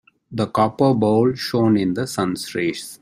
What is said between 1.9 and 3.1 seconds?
the sun's rays.